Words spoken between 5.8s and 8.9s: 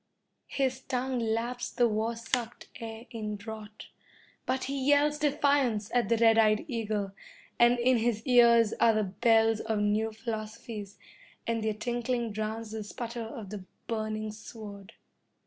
at the red eyed eagle, and in his ears